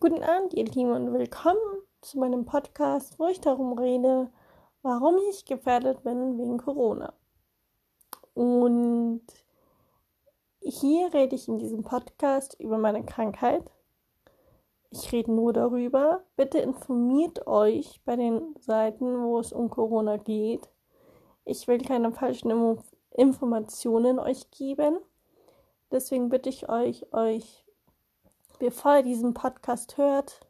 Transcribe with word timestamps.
Guten 0.00 0.22
Abend, 0.22 0.54
ihr 0.54 0.64
Lieben, 0.64 0.92
und 0.92 1.12
willkommen 1.12 1.58
zu 2.02 2.20
meinem 2.20 2.44
Podcast, 2.44 3.18
wo 3.18 3.26
ich 3.26 3.40
darum 3.40 3.76
rede, 3.76 4.30
warum 4.82 5.16
ich 5.28 5.44
gefährdet 5.44 6.04
bin 6.04 6.38
wegen 6.38 6.58
Corona. 6.58 7.14
Und 8.32 9.22
hier 10.60 11.12
rede 11.12 11.34
ich 11.34 11.48
in 11.48 11.58
diesem 11.58 11.82
Podcast 11.82 12.54
über 12.60 12.78
meine 12.78 13.04
Krankheit. 13.04 13.72
Ich 14.90 15.10
rede 15.10 15.32
nur 15.32 15.52
darüber. 15.52 16.22
Bitte 16.36 16.58
informiert 16.58 17.48
euch 17.48 18.00
bei 18.04 18.14
den 18.14 18.54
Seiten, 18.60 19.24
wo 19.24 19.40
es 19.40 19.52
um 19.52 19.68
Corona 19.68 20.16
geht. 20.16 20.68
Ich 21.44 21.66
will 21.66 21.78
keine 21.78 22.12
falschen 22.12 22.78
Informationen 23.10 24.20
euch 24.20 24.48
geben. 24.52 24.98
Deswegen 25.90 26.28
bitte 26.28 26.50
ich 26.50 26.68
euch, 26.68 27.12
euch 27.12 27.64
bevor 28.58 28.96
ihr 28.96 29.02
diesen 29.02 29.34
Podcast 29.34 29.96
hört, 29.96 30.40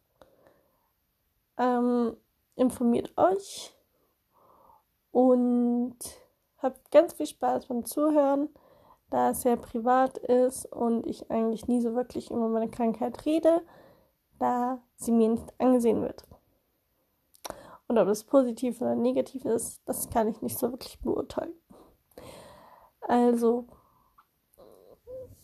ähm, 1.58 2.16
informiert 2.56 3.12
euch 3.16 3.74
und 5.12 5.96
habt 6.58 6.90
ganz 6.90 7.14
viel 7.14 7.26
Spaß 7.26 7.66
beim 7.66 7.84
Zuhören, 7.84 8.48
da 9.10 9.30
es 9.30 9.42
sehr 9.42 9.56
privat 9.56 10.18
ist 10.18 10.66
und 10.66 11.06
ich 11.06 11.30
eigentlich 11.30 11.66
nie 11.66 11.80
so 11.80 11.94
wirklich 11.94 12.30
über 12.30 12.48
meine 12.48 12.70
Krankheit 12.70 13.24
rede, 13.24 13.62
da 14.38 14.80
sie 14.96 15.12
mir 15.12 15.30
nicht 15.30 15.52
angesehen 15.58 16.02
wird. 16.02 16.24
Und 17.86 17.96
ob 17.96 18.06
das 18.06 18.24
positiv 18.24 18.80
oder 18.82 18.94
negativ 18.94 19.44
ist, 19.46 19.80
das 19.86 20.10
kann 20.10 20.28
ich 20.28 20.42
nicht 20.42 20.58
so 20.58 20.70
wirklich 20.70 21.00
beurteilen. 21.00 21.54
Also, 23.00 23.66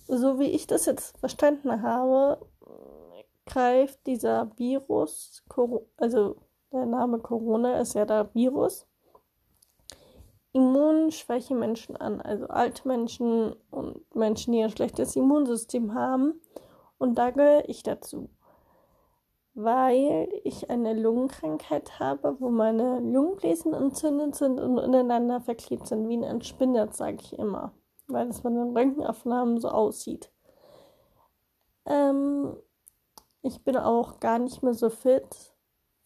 so 0.07 0.39
wie 0.39 0.51
ich 0.51 0.67
das 0.67 0.85
jetzt 0.85 1.17
verstanden 1.19 1.81
habe, 1.83 2.47
greift 3.47 4.07
dieser 4.07 4.51
Virus, 4.57 5.45
also 5.97 6.37
der 6.73 6.87
Name 6.87 7.19
Corona 7.19 7.79
ist 7.79 7.95
ja 7.95 8.05
der 8.05 8.35
Virus, 8.35 8.87
immunschwäche 10.53 11.55
Menschen 11.55 11.97
an, 11.97 12.21
also 12.21 12.47
alte 12.47 12.87
Menschen 12.87 13.55
und 13.71 14.15
Menschen, 14.15 14.53
die 14.53 14.63
ein 14.63 14.71
schlechtes 14.71 15.17
Immunsystem 15.17 15.95
haben. 15.95 16.41
Und 16.97 17.17
da 17.17 17.31
gehöre 17.31 17.69
ich 17.69 17.83
dazu, 17.83 18.31
weil 19.55 20.29
ich 20.45 20.71
eine 20.71 20.95
Lungenkrankheit 20.95 21.99
habe, 21.99 22.37
wo 22.39 22.51
meine 22.51 23.01
Lungenbläschen 23.01 23.75
entzündet 23.75 24.37
sind 24.37 24.61
und 24.61 24.79
ineinander 24.79 25.41
verklebt 25.41 25.89
sind, 25.89 26.09
wie 26.09 26.25
ein 26.25 26.41
Spinnet, 26.41 26.95
sage 26.95 27.19
ich 27.21 27.37
immer, 27.37 27.73
weil 28.07 28.29
es 28.29 28.41
bei 28.41 28.51
den 28.51 28.77
Röntgenaufnahmen 28.77 29.59
so 29.59 29.69
aussieht. 29.69 30.31
Ähm, 31.87 32.57
ich 33.43 33.63
bin 33.63 33.77
auch 33.77 34.21
gar 34.21 34.39
nicht 34.39 34.63
mehr 34.63 34.75
so 34.75 34.91
fit 34.91 35.55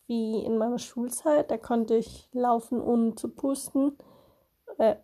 wie 0.07 0.43
in 0.45 0.59
meiner 0.59 0.79
Schulzeit. 0.79 1.51
Da 1.51 1.59
konnte 1.59 1.97
ich 1.97 2.29
laufen, 2.33 2.81
ohne 2.81 3.15
zu 3.15 3.29
pusten. 3.29 3.97
Äh, 4.79 4.97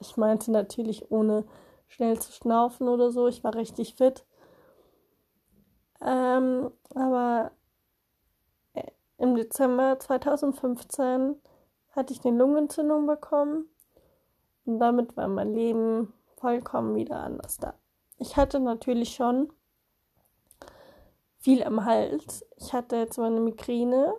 ich 0.00 0.16
meinte 0.16 0.50
natürlich 0.50 1.10
ohne 1.10 1.44
schnell 1.86 2.18
zu 2.18 2.32
schnaufen 2.32 2.88
oder 2.88 3.10
so. 3.10 3.28
Ich 3.28 3.44
war 3.44 3.54
richtig 3.54 3.94
fit. 3.94 4.24
Ähm, 6.00 6.70
aber 6.94 7.52
äh, 8.74 8.90
im 9.18 9.34
Dezember 9.34 9.98
2015 9.98 11.36
hatte 11.92 12.12
ich 12.12 12.24
eine 12.24 12.36
Lungenentzündung 12.36 13.06
bekommen 13.06 13.70
und 14.66 14.78
damit 14.78 15.16
war 15.16 15.28
mein 15.28 15.54
Leben 15.54 16.12
vollkommen 16.36 16.94
wieder 16.96 17.20
anders 17.20 17.56
da. 17.56 17.74
Ich 18.18 18.36
hatte 18.36 18.60
natürlich 18.60 19.14
schon 19.14 19.52
viel 21.38 21.62
am 21.62 21.84
Hals. 21.84 22.44
Ich 22.56 22.72
hatte 22.72 22.96
jetzt 22.96 23.18
meine 23.18 23.40
Migräne. 23.40 24.14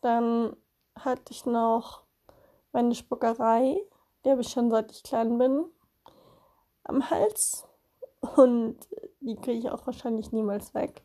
Dann 0.00 0.56
hatte 0.98 1.30
ich 1.30 1.46
noch 1.46 2.02
meine 2.72 2.94
Spuckerei. 2.94 3.80
Die 4.24 4.30
habe 4.30 4.40
ich 4.40 4.48
schon 4.48 4.70
seit 4.70 4.90
ich 4.92 5.02
klein 5.02 5.38
bin. 5.38 5.64
Am 6.84 7.08
Hals. 7.10 7.66
Und 8.36 8.76
die 9.20 9.36
kriege 9.36 9.58
ich 9.58 9.70
auch 9.70 9.86
wahrscheinlich 9.86 10.32
niemals 10.32 10.74
weg. 10.74 11.02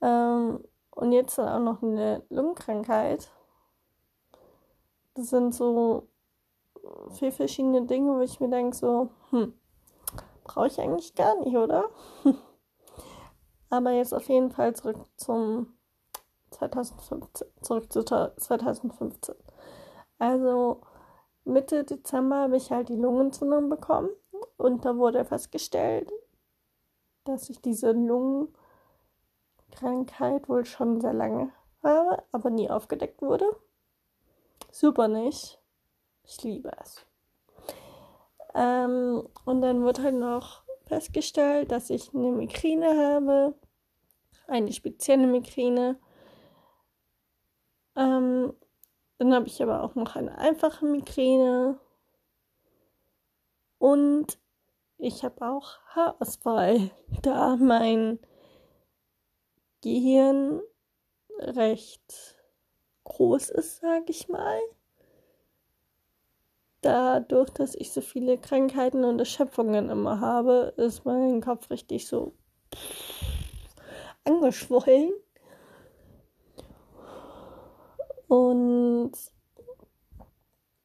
Ähm, 0.00 0.64
und 0.90 1.12
jetzt 1.12 1.38
auch 1.38 1.58
noch 1.58 1.82
eine 1.82 2.22
Lungenkrankheit. 2.30 3.30
Das 5.14 5.30
sind 5.30 5.54
so 5.54 6.08
vier 7.10 7.32
verschiedene 7.32 7.82
Dinge, 7.86 8.16
wo 8.16 8.20
ich 8.20 8.40
mir 8.40 8.48
denke, 8.48 8.76
so, 8.76 9.10
hm, 9.30 9.54
brauche 10.44 10.68
ich 10.68 10.80
eigentlich 10.80 11.14
gar 11.14 11.38
nicht, 11.40 11.56
oder? 11.56 11.90
Aber 13.70 13.90
jetzt 13.90 14.14
auf 14.14 14.28
jeden 14.28 14.50
Fall 14.50 14.74
zurück 14.76 14.98
zum 15.16 15.74
2015. 16.50 17.48
Zurück 17.62 17.92
zu 17.92 18.04
2015. 18.04 19.34
Also 20.18 20.82
Mitte 21.44 21.84
Dezember 21.84 22.42
habe 22.42 22.56
ich 22.56 22.70
halt 22.70 22.88
die 22.88 22.96
Lungenentzündung 22.96 23.68
bekommen 23.68 24.10
und 24.56 24.84
da 24.84 24.96
wurde 24.96 25.24
festgestellt, 25.24 26.12
dass 27.24 27.50
ich 27.50 27.60
diese 27.60 27.90
Lungenkrankheit 27.92 30.48
wohl 30.48 30.64
schon 30.64 31.00
sehr 31.00 31.14
lange 31.14 31.50
habe, 31.82 32.22
aber 32.32 32.50
nie 32.50 32.70
aufgedeckt 32.70 33.20
wurde. 33.20 33.44
Super 34.70 35.08
nicht. 35.08 35.60
Ich 36.22 36.40
liebe 36.42 36.70
es. 36.80 37.04
Ähm, 38.54 39.28
und 39.44 39.60
dann 39.60 39.82
wurde 39.82 40.02
halt 40.02 40.14
noch 40.14 40.62
festgestellt, 40.86 41.72
dass 41.72 41.90
ich 41.90 42.14
eine 42.14 42.30
Migräne 42.30 42.96
habe 42.96 43.54
eine 44.46 44.72
spezielle 44.72 45.26
Migräne. 45.26 45.98
Ähm, 47.96 48.54
dann 49.18 49.34
habe 49.34 49.46
ich 49.46 49.62
aber 49.62 49.82
auch 49.82 49.94
noch 49.94 50.16
eine 50.16 50.36
einfache 50.38 50.84
Migräne. 50.84 51.78
Und 53.78 54.38
ich 54.98 55.24
habe 55.24 55.46
auch 55.46 55.78
Haarausfall, 55.88 56.90
da 57.22 57.56
mein 57.56 58.18
Gehirn 59.82 60.60
recht 61.38 62.36
groß 63.04 63.50
ist, 63.50 63.80
sage 63.80 64.06
ich 64.08 64.28
mal. 64.28 64.58
Dadurch, 66.84 67.48
dass 67.48 67.74
ich 67.74 67.92
so 67.92 68.02
viele 68.02 68.36
Krankheiten 68.36 69.04
und 69.04 69.18
Erschöpfungen 69.18 69.88
immer 69.88 70.20
habe, 70.20 70.74
ist 70.76 71.06
mein 71.06 71.40
Kopf 71.40 71.70
richtig 71.70 72.06
so 72.06 72.34
angeschwollen. 74.24 75.14
Und 78.28 79.12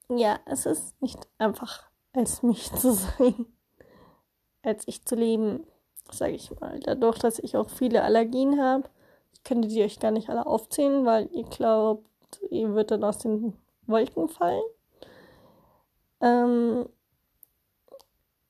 ja, 0.10 0.40
es 0.46 0.66
ist 0.66 1.02
nicht 1.02 1.20
einfach, 1.38 1.90
als 2.14 2.44
mich 2.44 2.72
zu 2.72 2.94
sein, 2.94 3.46
als 4.62 4.88
ich 4.88 5.04
zu 5.04 5.16
leben, 5.16 5.68
sage 6.10 6.31
ich 6.34 6.58
mal. 6.62 6.80
Dadurch, 6.80 7.20
dass 7.20 7.40
ich 7.40 7.58
auch 7.58 7.70
viele 7.70 8.04
Allergien 8.04 8.62
habe, 8.62 8.90
ich 9.34 9.44
könnte 9.44 9.68
die 9.68 9.84
euch 9.84 10.00
gar 10.00 10.12
nicht 10.12 10.30
alle 10.30 10.46
aufzählen, 10.46 11.06
weil 11.06 11.30
ihr 11.34 11.44
glaubt, 11.44 12.08
ihr 12.52 12.70
würdet 12.70 12.92
dann 12.92 13.04
aus 13.04 13.18
den 13.18 13.58
Wolken 13.86 14.30
fallen. 14.30 14.64
Ähm, 16.22 16.88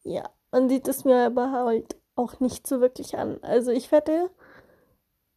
ja, 0.04 0.30
man 0.52 0.70
sieht 0.70 0.88
es 0.88 1.06
mir 1.06 1.26
aber 1.26 1.52
halt 1.52 1.98
auch 2.16 2.40
nicht 2.40 2.68
so 2.68 2.82
wirklich 2.82 3.18
an. 3.18 3.40
Also 3.44 3.72
ich 3.72 3.92
wette, 3.92 4.30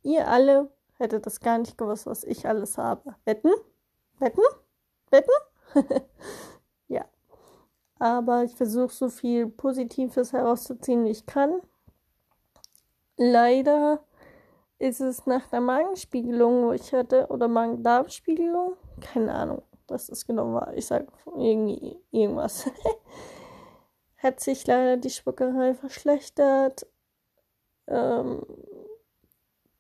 Ihr 0.03 0.27
alle 0.29 0.71
hättet 0.99 1.27
das 1.27 1.41
gar 1.41 1.59
nicht 1.59 1.79
gewusst, 1.79 2.07
was 2.07 2.25
ich 2.25 2.47
alles 2.47 2.77
habe. 2.77 3.15
Wetten? 3.25 3.53
Wetten? 4.19 4.43
Wetten? 5.11 5.31
ja. 6.89 7.05
Aber 7.99 8.43
ich 8.43 8.55
versuche 8.57 8.93
so 8.93 9.09
viel 9.09 9.47
Positives 9.47 10.33
herauszuziehen, 10.33 11.05
wie 11.05 11.11
ich 11.11 11.27
kann. 11.27 11.61
Leider 13.17 14.03
ist 14.79 15.01
es 15.01 15.27
nach 15.27 15.47
der 15.49 15.61
Magenspiegelung, 15.61 16.65
wo 16.65 16.73
ich 16.73 16.93
hatte, 16.93 17.29
oder 17.29 17.47
Magen-Darm-Spiegelung, 17.47 18.77
keine 19.01 19.33
Ahnung, 19.33 19.63
was 19.93 20.07
das 20.07 20.27
genau 20.27 20.53
war. 20.55 20.75
Ich 20.75 20.87
sage 20.87 21.07
irgendwie 21.27 21.99
irgendwas. 22.11 22.67
Hat 24.17 24.41
sich 24.41 24.67
leider 24.67 24.97
die 24.97 25.11
Spuckerei 25.11 25.75
verschlechtert. 25.75 26.87
Ähm, 27.87 28.45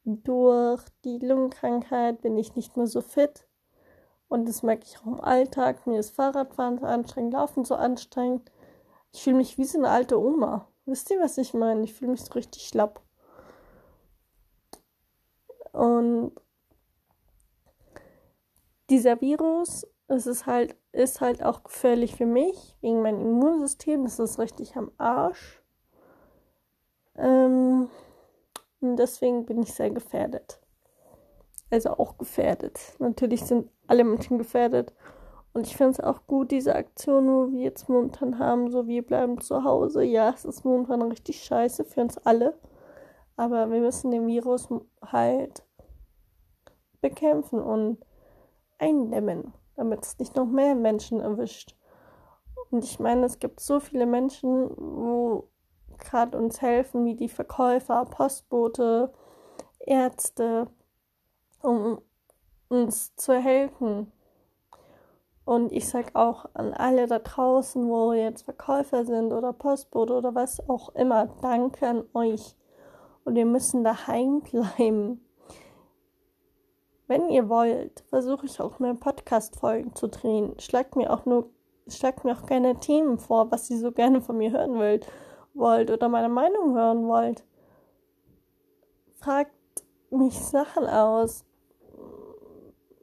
durch 0.04 0.82
die 1.04 1.18
Lungenkrankheit 1.18 2.22
bin 2.22 2.36
ich 2.36 2.56
nicht 2.56 2.76
mehr 2.76 2.86
so 2.86 3.00
fit. 3.00 3.46
Und 4.28 4.48
das 4.48 4.62
merke 4.62 4.84
ich 4.84 4.98
auch 4.98 5.06
im 5.06 5.20
Alltag. 5.20 5.86
Mir 5.86 6.00
ist 6.00 6.14
Fahrradfahren 6.14 6.78
so 6.78 6.86
anstrengend, 6.86 7.34
Laufen 7.34 7.64
so 7.64 7.74
anstrengend. 7.74 8.50
Ich 9.12 9.22
fühle 9.22 9.36
mich 9.36 9.58
wie 9.58 9.64
so 9.64 9.78
eine 9.78 9.90
alte 9.90 10.18
Oma. 10.18 10.68
Wisst 10.86 11.10
ihr, 11.10 11.20
was 11.20 11.38
ich 11.38 11.54
meine? 11.54 11.84
Ich 11.84 11.92
fühle 11.94 12.12
mich 12.12 12.24
so 12.24 12.32
richtig 12.32 12.66
schlapp. 12.66 13.00
Und 15.72 16.32
dieser 18.90 19.20
Virus, 19.20 19.86
es 20.08 20.26
ist 20.26 20.46
halt, 20.46 20.76
ist 20.92 21.20
halt 21.20 21.42
auch 21.42 21.64
gefährlich 21.64 22.16
für 22.16 22.26
mich, 22.26 22.76
wegen 22.80 23.02
meinem 23.02 23.20
Immunsystem. 23.20 24.04
Das 24.04 24.18
ist 24.18 24.38
richtig 24.38 24.76
am 24.76 24.90
Arsch. 24.98 25.62
Ähm, 27.16 27.88
und 28.80 28.96
deswegen 28.96 29.46
bin 29.46 29.62
ich 29.62 29.72
sehr 29.72 29.90
gefährdet. 29.90 30.60
Also 31.70 31.90
auch 31.90 32.18
gefährdet. 32.18 32.78
Natürlich 32.98 33.44
sind 33.44 33.70
alle 33.86 34.04
Menschen 34.04 34.38
gefährdet. 34.38 34.92
Und 35.54 35.66
ich 35.66 35.76
finde 35.76 35.92
es 35.92 36.00
auch 36.00 36.26
gut, 36.26 36.50
diese 36.50 36.74
Aktion, 36.74 37.28
wo 37.28 37.52
wir 37.52 37.60
jetzt 37.60 37.88
momentan 37.88 38.38
haben, 38.38 38.70
so 38.70 38.86
wir 38.86 39.02
bleiben 39.06 39.40
zu 39.40 39.64
Hause. 39.64 40.02
Ja, 40.02 40.30
es 40.30 40.44
ist 40.44 40.64
momentan 40.64 41.02
richtig 41.02 41.42
scheiße 41.42 41.84
für 41.84 42.00
uns 42.00 42.18
alle. 42.18 42.54
Aber 43.36 43.70
wir 43.70 43.80
müssen 43.80 44.10
den 44.10 44.26
Virus 44.26 44.68
halt 45.02 45.62
bekämpfen 47.00 47.60
und 47.60 47.98
eindämmen, 48.78 49.52
damit 49.76 50.04
es 50.04 50.18
nicht 50.18 50.36
noch 50.36 50.46
mehr 50.46 50.74
Menschen 50.74 51.20
erwischt. 51.20 51.76
Und 52.70 52.84
ich 52.84 52.98
meine, 52.98 53.26
es 53.26 53.38
gibt 53.38 53.60
so 53.60 53.80
viele 53.80 54.06
Menschen, 54.06 54.70
wo 54.76 55.48
gerade 55.98 56.38
uns 56.38 56.62
helfen, 56.62 57.04
wie 57.04 57.14
die 57.14 57.28
Verkäufer, 57.28 58.04
Postbote, 58.06 59.12
Ärzte, 59.78 60.68
um 61.60 62.00
uns 62.68 63.14
zu 63.16 63.34
helfen. 63.34 64.10
Und 65.44 65.72
ich 65.72 65.88
sage 65.88 66.10
auch 66.14 66.46
an 66.54 66.72
alle 66.72 67.06
da 67.06 67.18
draußen, 67.18 67.88
wo 67.88 68.12
jetzt 68.12 68.42
Verkäufer 68.42 69.04
sind 69.04 69.32
oder 69.32 69.52
Postbote 69.52 70.14
oder 70.14 70.34
was 70.34 70.66
auch 70.68 70.94
immer, 70.94 71.26
danke 71.42 71.86
an 71.86 72.04
euch. 72.14 72.56
Und 73.24 73.34
wir 73.34 73.46
müssen 73.46 73.84
daheim 73.84 74.40
bleiben. 74.40 75.20
Wenn 77.12 77.28
ihr 77.28 77.50
wollt, 77.50 78.00
versuche 78.08 78.46
ich 78.46 78.58
auch 78.58 78.78
mehr 78.78 78.94
Podcast-Folgen 78.94 79.94
zu 79.94 80.08
drehen. 80.08 80.58
Schlagt 80.58 80.96
mir 80.96 81.12
auch 81.12 81.26
nur, 81.26 81.50
schlagt 81.86 82.24
mir 82.24 82.32
auch 82.34 82.46
gerne 82.46 82.80
Themen 82.80 83.18
vor, 83.18 83.50
was 83.50 83.68
ihr 83.68 83.76
so 83.76 83.92
gerne 83.92 84.22
von 84.22 84.38
mir 84.38 84.50
hören 84.50 84.76
wollt, 84.76 85.06
wollt 85.52 85.90
oder 85.90 86.08
meine 86.08 86.30
Meinung 86.30 86.74
hören 86.74 87.06
wollt. 87.08 87.44
Fragt 89.16 89.52
mich 90.08 90.40
Sachen 90.40 90.86
aus. 90.86 91.44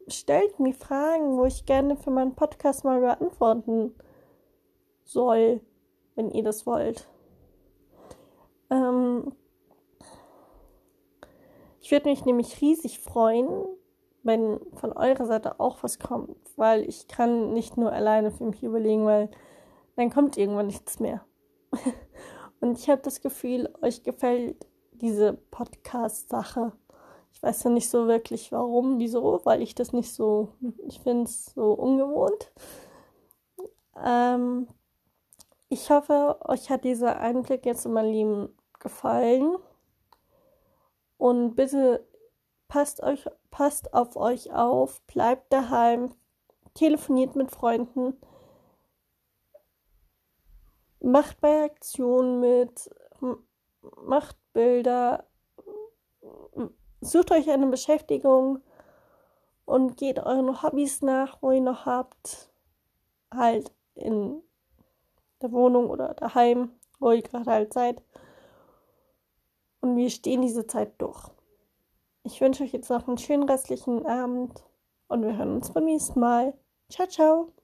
Stellt 0.08 0.60
mir 0.60 0.74
Fragen, 0.74 1.38
wo 1.38 1.46
ich 1.46 1.68
gerne 1.68 1.96
für 1.96 2.10
meinen 2.10 2.34
Podcast 2.34 2.84
mal 2.84 3.02
beantworten 3.02 3.94
soll, 5.04 5.62
wenn 6.16 6.32
ihr 6.32 6.44
das 6.44 6.66
wollt. 6.66 7.08
Ähm, 8.72 9.36
ich 11.80 11.92
würde 11.92 12.10
mich 12.10 12.26
nämlich 12.26 12.60
riesig 12.60 12.98
freuen, 12.98 13.68
wenn 14.24 14.60
von 14.76 14.94
eurer 14.94 15.26
Seite 15.26 15.60
auch 15.60 15.82
was 15.82 16.00
kommt, 16.00 16.38
weil 16.58 16.88
ich 16.88 17.08
kann 17.08 17.54
nicht 17.54 17.78
nur 17.78 17.92
alleine 17.92 18.32
für 18.32 18.46
mich 18.46 18.64
überlegen, 18.64 19.06
weil 19.06 19.30
dann 19.96 20.10
kommt 20.10 20.38
irgendwann 20.38 20.68
nichts 20.68 21.00
mehr. 21.00 21.26
Und 22.62 22.78
ich 22.78 22.90
habe 22.90 23.02
das 23.02 23.22
Gefühl, 23.22 23.74
euch 23.82 24.04
gefällt 24.04 24.68
diese 24.92 25.34
Podcast-Sache. 25.34 26.74
Ich 27.32 27.42
weiß 27.42 27.64
ja 27.64 27.70
nicht 27.70 27.90
so 27.90 28.08
wirklich 28.08 28.52
warum, 28.52 29.00
wieso, 29.00 29.42
weil 29.46 29.62
ich 29.62 29.76
das 29.76 29.94
nicht 29.94 30.14
so, 30.14 30.50
ich 30.88 31.00
finde 31.00 31.24
es 31.24 31.46
so 31.54 31.72
ungewohnt. 31.72 32.52
Ähm, 34.04 34.68
ich 35.70 35.90
hoffe, 35.90 36.38
euch 36.46 36.70
hat 36.70 36.84
dieser 36.84 37.20
Einblick 37.20 37.66
jetzt 37.66 37.86
in 37.86 37.94
mein 37.94 38.08
Leben 38.08 38.50
gefallen. 38.80 39.56
Und 41.18 41.56
bitte 41.56 42.06
passt 42.70 43.04
euch, 43.04 43.26
passt 43.52 43.94
auf 43.94 44.16
euch 44.16 44.54
auf, 44.54 45.02
bleibt 45.02 45.52
daheim, 45.52 46.14
telefoniert 46.76 47.36
mit 47.36 47.52
Freunden, 47.52 48.14
macht 51.02 51.42
bei 51.42 51.66
Aktionen 51.66 52.40
mit, 52.40 52.90
macht 54.06 54.38
Bilder, 54.54 55.26
sucht 57.02 57.32
euch 57.32 57.50
eine 57.50 57.68
Beschäftigung 57.68 58.62
und 59.66 59.98
geht 59.98 60.20
euren 60.20 60.62
Hobbys 60.62 61.02
nach, 61.02 61.42
wo 61.42 61.52
ihr 61.52 61.62
noch 61.62 61.86
habt, 61.86 62.52
halt 63.34 63.72
in 63.96 64.42
der 65.42 65.52
Wohnung 65.52 65.90
oder 65.90 66.14
daheim, 66.14 66.72
wo 67.00 67.12
ihr 67.12 67.24
gerade 67.24 67.50
halt 67.50 67.74
seid. 67.74 68.04
Und 69.82 69.96
wir 69.96 70.10
stehen 70.10 70.42
diese 70.42 70.68
Zeit 70.68 70.94
durch. 71.02 71.30
Ich 72.32 72.42
wünsche 72.42 72.64
euch 72.64 72.74
jetzt 72.74 72.92
noch 72.92 73.08
einen 73.08 73.18
schönen 73.18 73.50
restlichen 73.50 74.06
Abend 74.06 74.64
und 75.08 75.24
wir 75.24 75.36
hören 75.36 75.56
uns 75.56 75.74
beim 75.74 75.86
nächsten 75.86 76.20
Mal. 76.20 76.54
Ciao, 76.88 77.08
ciao. 77.08 77.59